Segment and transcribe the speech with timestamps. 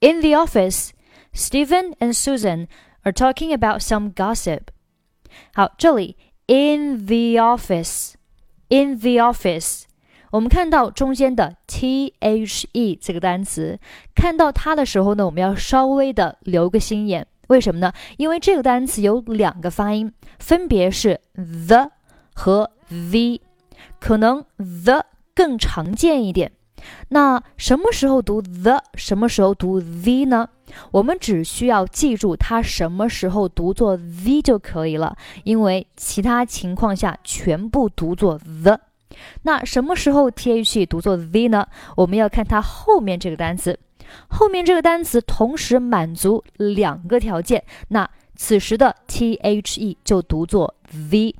[0.00, 0.92] In the office,
[1.32, 2.68] Stephen and Susan
[3.04, 4.68] are talking about some gossip.
[5.52, 8.14] 好，这里 in the office,
[8.68, 9.82] in the office，
[10.30, 13.80] 我们看到中间的 t h e 这个单词，
[14.14, 17.26] 看到它的时候呢，我们要稍微的留个心眼。
[17.48, 17.92] 为什么呢？
[18.18, 21.90] 因为这个单词有两个发音，分别是 the
[22.34, 23.40] 和 the，
[23.98, 25.04] 可能 the
[25.34, 26.52] 更常见一点。
[27.08, 30.48] 那什么时候读 the，什么时候读 the 呢？
[30.90, 38.78] 我们只需要记住它什么时候读作 the 就可以了，因为其他情况下全部读作 the。
[39.42, 41.66] 那什么时候 th 读作 the 呢？
[41.96, 43.78] 我们要看它后面这个单词，
[44.28, 50.74] 后面这个单词同时满足两个条件，那此时的 the 就读作
[51.10, 51.34] the。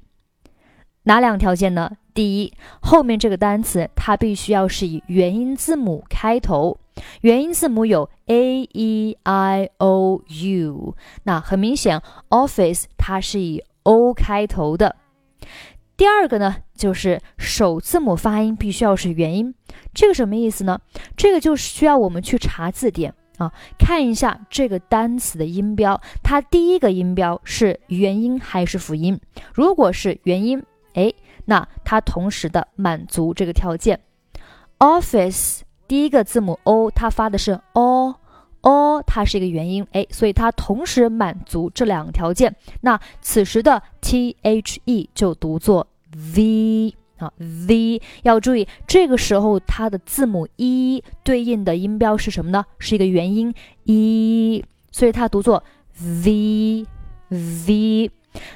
[1.05, 1.91] 哪两条件呢？
[2.19, 6.77] 第一，后面这个单词它必须要是以元音字母开头，
[7.21, 14.97] 元音字母有 a e i o u，那很明显，office 它是以 o 开头的。
[15.97, 19.55] 第二个呢，就是首字母发音必须要是元音，
[19.95, 20.81] 这个什么意思呢？
[21.17, 29.21] 这个就是需要我们去查字典啊，看一下这个单词的音标，它第一个音标是元音还是辅音？
[29.55, 30.61] 如果是元音，
[30.95, 31.13] 哎，
[31.49, 33.99] 那它同时的满足这个条件。
[34.79, 42.55] Office 第一个字母 o，它发的是 o，o 它是一个元音，哎，所以它同时满足这两个条件。
[42.83, 44.35] 那此时的 the
[45.15, 45.87] 就读作
[46.35, 52.63] v 啊，v 要注意，这个时候它的字母 e 对应的音标是什么呢？
[52.79, 53.55] 是一个元音
[53.85, 55.65] e，所以它读作
[55.99, 56.87] v
[57.31, 58.11] v。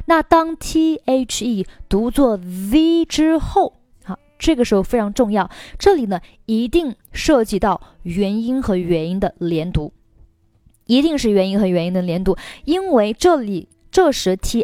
[0.06, 9.92] 那当 the 读作 v 之后，好，这个时候非常重要，这里呢一定涉及到元音和元音的连读，
[10.86, 14.60] 一定是元音和元音的连读，因为这里这时 the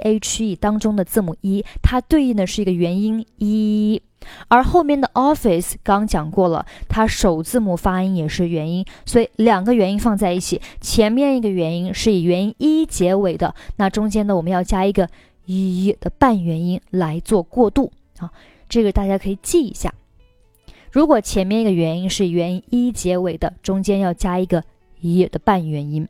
[0.58, 4.03] 当中的字母 e，它对应的是一个元音 e。
[4.49, 15.09] 而后面的 office 刚讲过了，它首字母发音也是元音，所以两个元音放在一起，前面一个元音是以元音一结尾的，那中间呢我们要加一个
[15.47, 18.31] 一的半元音来做过渡啊，
[18.69, 19.93] 这个大家可以记一下。
[20.91, 24.65] 如果前面一个元音是元音一结尾的，中间要加一个
[25.00, 26.09] 一的半元音。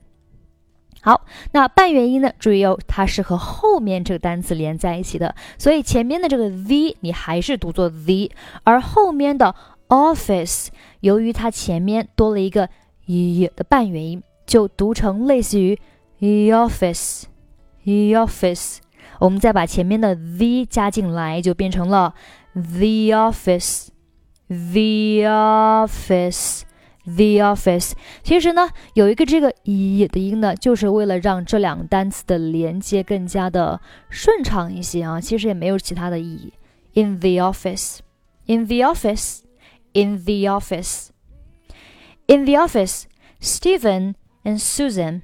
[1.00, 2.32] 好，那半元音呢？
[2.38, 8.32] 注意哦，它是和后面这个单词连在一起的，所以前面的这个 the 你还是读作 v，
[8.64, 9.54] 而后面的
[9.88, 10.68] office
[11.00, 12.68] 由于它前面多了一个
[13.06, 15.78] e 的半元音，就读成类似于
[16.20, 18.78] office，e office。
[19.20, 22.14] 我们再把前面的 the 加进来，就变成了
[22.54, 26.62] the office，the office。
[27.08, 27.92] The office，
[28.22, 33.80] 其实呢，有一个这个 e 的音呢，就是为了让这两个单词的连接更加的
[34.10, 35.18] 顺畅一些啊。
[35.18, 36.52] 其实也没有其他的意义。
[36.92, 44.14] In the office，in the office，in the office，in the office，Stephen
[44.44, 45.22] and Susan。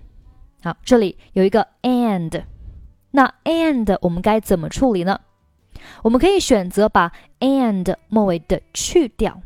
[0.62, 2.45] 好，这里有一个 and，
[3.11, 5.21] 那 and 我们该怎么处理呢？
[6.03, 9.43] 我们可以选择把 and 末尾的去掉。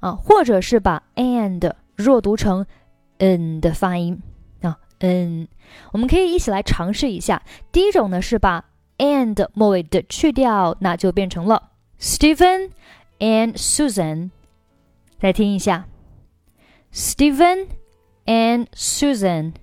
[0.00, 2.66] 啊，或者是把 and 弱读成
[3.18, 4.22] n 的发音
[4.62, 5.48] 啊，n，
[5.92, 7.42] 我们可以一起来尝试一下。
[7.72, 8.66] 第一种呢是把
[8.98, 12.70] and 末尾的去掉，那就变成了 Stephen
[13.18, 14.30] and Susan。
[15.18, 15.88] 再听一下
[16.92, 17.68] ，Stephen
[18.26, 19.54] and Susan。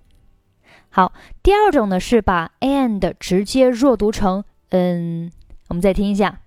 [0.90, 1.14] 好，
[1.44, 5.32] 第二种呢是把 and 直接弱读成 n，
[5.70, 6.42] 我们再听一下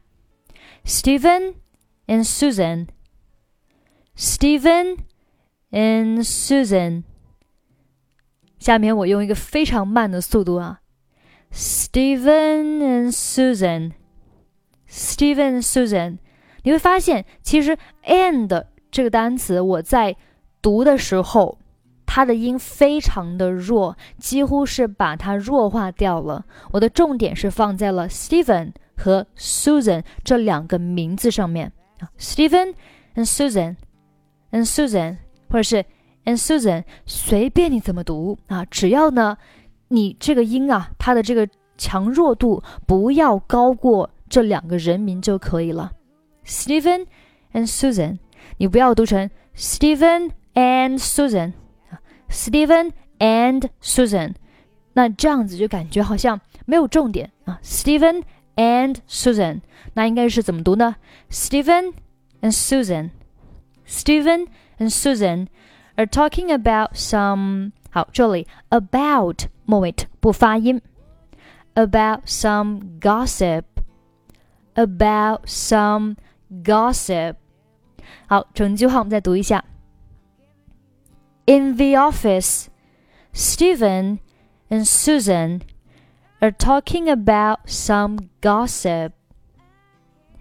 [0.85, 1.55] ，Stephen
[2.09, 2.89] and Susan。
[4.17, 5.01] Stephen
[5.71, 7.03] and Susan。
[8.59, 10.81] 下面我用一个非常慢的速度啊
[11.53, 13.93] ，Stephen and Susan。
[14.89, 16.19] Stephen Susan，
[16.63, 20.17] 你会发现，其实 and 这个单词我在
[20.63, 21.59] 读的时候，
[22.07, 26.47] 它的音非常的弱，几乎是把它弱化掉了。
[26.73, 32.75] 我的重点是放在了 Stephen 和 Susan 这两个名字上面啊，Stephen
[33.15, 33.77] and Susan。
[34.57, 35.19] And Susan，
[35.51, 35.85] 或者是
[36.25, 39.37] and Susan，随便你怎么读啊，只要呢，
[39.89, 45.93] 你这个音啊，它的这个强弱度不要高过这两个人名就可以了。
[46.47, 47.07] Stephen
[47.53, 48.19] and Susan，
[48.57, 51.53] 你不要读成 Stephen and Susan
[51.91, 52.01] 啊
[52.31, 54.35] ，Stephen and Susan，
[54.95, 57.61] 那这样子就感觉好像没有重点啊。
[57.63, 58.23] Stephen
[58.57, 59.61] and Susan，
[59.93, 60.97] 那应该是怎么读呢
[61.31, 61.93] ？Stephen
[62.41, 63.11] and Susan。
[63.86, 64.48] Stephen
[64.78, 65.48] and Susan，
[65.96, 70.82] are talking about some 好，这里 about 末尾不发音，
[71.74, 73.66] about some gossip，about
[75.46, 76.16] some
[76.64, 77.36] gossip。
[78.28, 79.66] 好，整句话我们再读一下。
[81.46, 82.68] In the office,
[83.34, 84.20] Stephen
[84.70, 85.62] and Susan
[86.40, 89.12] are talking about some gossip.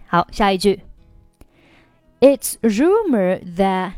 [0.06, 0.82] 好，下一句。
[2.24, 3.94] It's rumored that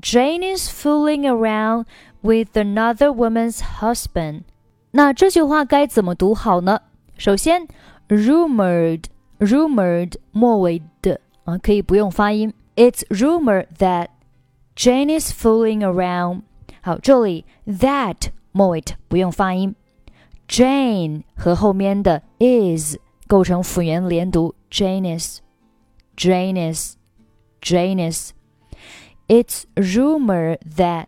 [0.00, 1.86] Jane is fooling around
[2.22, 4.42] with another woman's husband。
[4.90, 6.80] 那这句话该怎么读好呢？
[7.16, 7.68] 首先，
[8.08, 12.52] rumored，rumored 末尾的啊，可以不用发音。
[12.74, 14.08] It's rumored that
[14.74, 16.42] Jane is fooling around。
[16.80, 19.76] 好，这里 that 末尾不用发音。
[20.48, 22.96] Jane 和后面的 is
[23.28, 24.54] 构成辅元连读
[27.60, 31.06] ，Janice，Janice，Janice。It's rumored that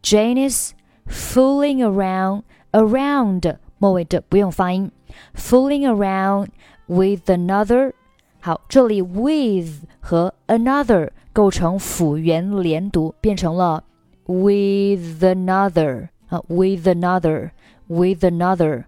[0.00, 0.72] Jane is
[1.08, 4.92] fooling around around 末尾的不用发音，
[5.34, 6.50] fooling around
[6.86, 7.92] with another。
[8.40, 13.82] 好，这里 with 和 another 构成辅元连读，变成了
[14.26, 18.84] with another 啊，with another，with another。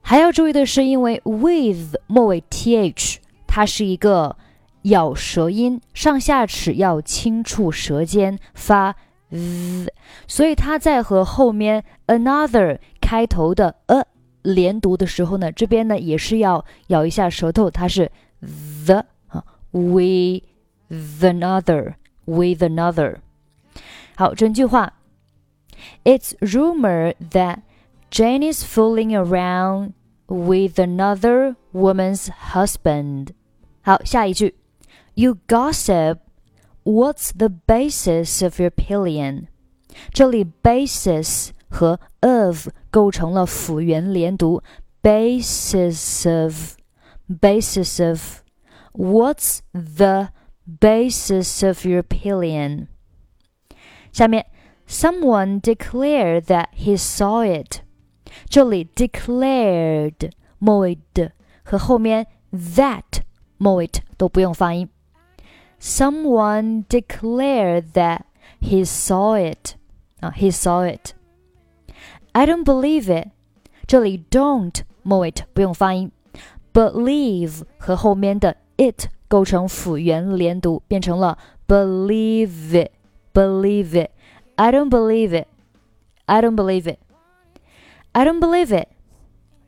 [0.00, 3.16] 还要注意的是，因为 with 末尾 th
[3.48, 4.36] 它是一个
[4.86, 8.96] 咬舌音，上下齿要轻触舌尖发。
[9.30, 9.88] z，
[10.28, 14.04] 所以它在和后面 another 开头的 a
[14.42, 18.10] 连读的时候呢，这边呢也是要咬一下舌头，它是
[18.84, 20.42] the 啊，with
[21.22, 23.16] another，with another。
[24.16, 24.92] 好，整句话，
[26.04, 27.60] It's rumored that
[28.10, 29.92] Jane is fooling around
[30.26, 33.28] with another woman's husband。
[33.80, 34.56] 好，下一句
[35.16, 39.46] ，You gossip。What's the basis of your opinion？
[40.12, 44.62] 这里 basis 和 of 构成了辅元连读，
[45.00, 46.76] basis of
[47.28, 48.42] basis of
[48.94, 50.30] What's the
[50.80, 52.88] basis of your opinion？
[54.12, 54.46] 下面，
[54.88, 57.82] someone declared that he saw it。
[58.48, 61.32] 这里 declared 末尾的
[61.62, 63.22] 和后面 that
[63.56, 64.88] 末尾都不用发音。
[65.78, 68.22] Someone declared that
[68.60, 69.74] he saw it.
[70.20, 71.14] 啊，he saw it.
[72.32, 73.28] I don't believe it.
[73.86, 76.12] 这里 don't 末尾不用发音，
[76.72, 81.36] believe 和后面的 it 构成辅元连读，变成了
[81.66, 82.92] believe it,
[83.34, 84.10] believe it.
[84.54, 85.48] I don't believe it.
[86.26, 86.98] I don't believe it.
[88.12, 88.88] I don't believe it.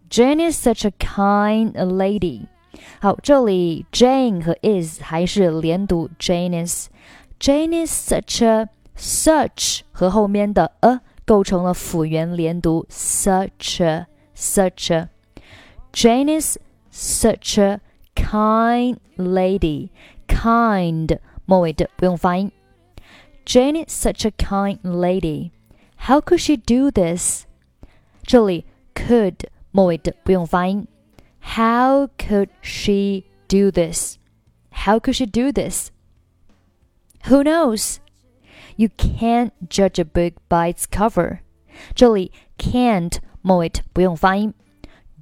[0.09, 2.47] Jane is such a kind lady.
[3.01, 14.07] 好，这里 Jane 和 is 还是连读 Janice。Jane is such a such 和后面的 a 构成了辅元连读 such a
[14.37, 16.59] such a。Jane is
[16.93, 17.81] such a
[18.15, 22.51] kind lady。kind 末尾的不用发音。
[23.45, 25.51] Jane is such a kind lady.
[25.97, 27.45] How could she do this?
[28.23, 28.65] 这里
[28.95, 29.35] could
[29.71, 30.87] 末尾的不用发音。
[31.49, 34.19] how could she do this?
[34.71, 35.91] How could she do this?
[37.27, 38.01] Who knows?
[38.77, 41.41] You can't judge a book by its cover.
[41.95, 44.53] 这里 can't 末尾不用发音，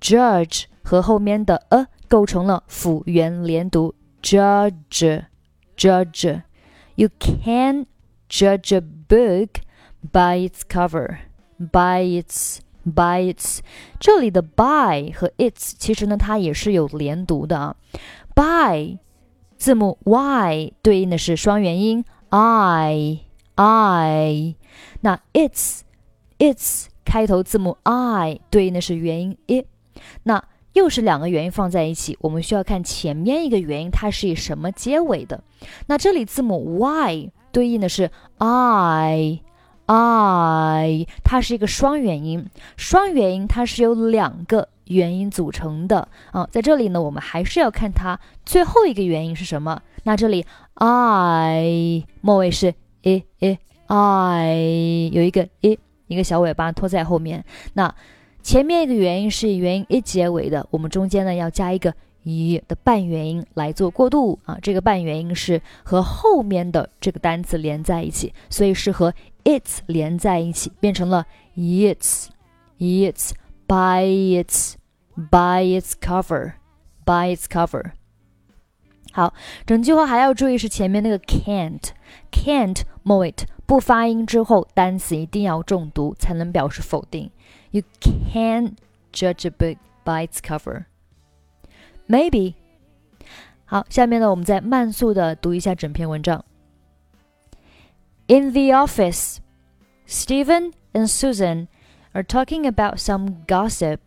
[0.01, 5.25] judge 和后面的 a 构成了辅元连读，judge
[5.77, 6.43] judge.
[6.95, 7.87] You can't
[8.29, 9.61] judge a book
[10.13, 11.19] by its cover,
[11.59, 12.61] by its
[12.94, 13.60] by its，
[14.00, 17.76] 这里的 by 和 its 其实呢，它也是有连读的啊。
[18.36, 18.98] by
[19.58, 23.20] 字母 y 对应的是双元音 i
[23.56, 24.56] i，
[25.02, 25.82] 那 its
[26.38, 29.66] its 开头字母 i 对应的是元音 i，
[30.24, 35.44] 那又是两个元音放在一起，我们需要看前面一个元音它是以什么结尾的。
[35.88, 39.42] 那这里字母 y 对应的是 i。
[39.88, 46.48] I，它是一个双元音，双元音它是由两个元音组成的啊。
[46.52, 49.82] 在这里呢，我们还是要看它最后一个元音是什么。
[50.04, 57.44] 那这里 I 末尾是 i i，I 有一个 i 一个小尾巴拖在后面。
[57.74, 57.96] 那
[58.44, 61.94] 前面一个元音是以元音 i 结尾的，我们中间呢要加一个。
[62.30, 72.28] 一的半元音来做过渡啊，这个半元音是和后面的这个单词连在一起，所以是和 its 连在一起，变成了 its
[72.80, 73.32] its
[73.66, 74.74] by its
[75.32, 76.54] by its cover
[77.06, 77.92] by its cover。
[79.14, 79.34] 好，
[79.66, 81.92] 整句话还要注意是前面那个 can't
[82.32, 87.32] can't m o w it 不发音之后，单词一定要重读，才能表示否定。
[87.72, 88.74] You can't
[89.12, 90.86] judge a book by its cover.
[92.09, 92.55] Maybe.
[93.65, 96.45] 好，下面呢，我们再慢速的读一下整篇文章。
[98.27, 99.39] In the office,
[100.07, 101.69] Stephen and Susan
[102.13, 103.99] are talking about some gossip.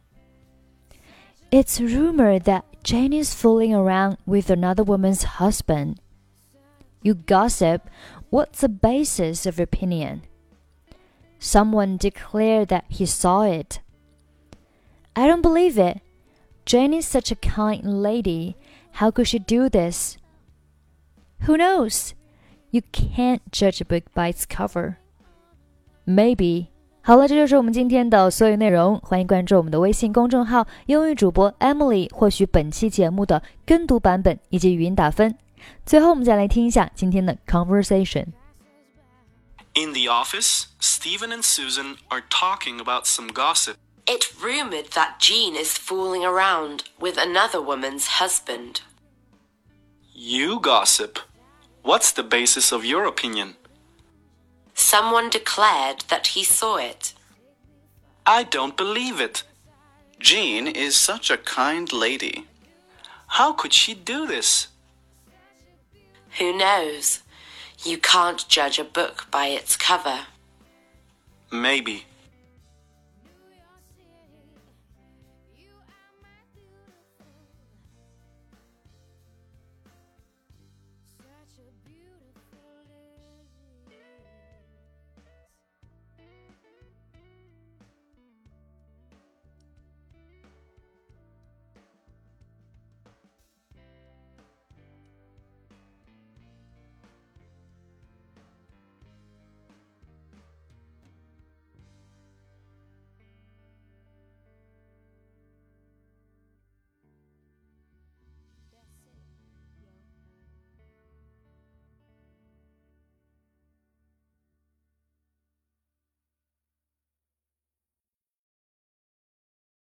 [1.52, 5.96] It's rumored that Jane is fooling around with another woman's husband.
[7.02, 7.82] You gossip.
[8.30, 10.24] What's the basis of your opinion?
[11.40, 13.80] Someone declared that he saw it.
[15.16, 16.02] I don't believe it.
[16.66, 18.56] Jane is such a kind lady.
[18.94, 20.18] How could she do this?
[21.48, 22.14] Who knows?
[22.72, 24.96] You can't judge a book by its cover.
[26.06, 26.68] Maybe.
[27.02, 28.98] 好了，这就是我们今天的所有内容。
[29.00, 35.38] 欢迎关注我们的微信公众号“英语主播 Emily”，获取本期节目的跟读版本以及语音打分。
[35.86, 43.76] 最后，我们再来听一下今天的 conversation。In the office, Stephen and Susan are talking about some gossip.
[44.07, 48.83] It rumored that Jean is fooling around with another woman's husband.
[50.13, 51.19] You gossip.
[51.83, 53.57] What's the basis of your opinion?
[54.75, 57.15] Someone declared that he saw it.
[58.27, 59.43] I don't believe it.
[60.19, 62.47] Jean is such a kind lady.
[63.27, 64.69] How could she do this?
[66.39, 67.21] Who knows?
[67.85, 70.27] You can't judge a book by its cover.
[71.51, 72.05] Maybe.